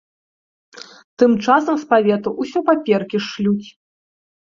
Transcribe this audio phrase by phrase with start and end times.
[1.23, 3.67] Тым часам з павету ўсё паперкі шлюць.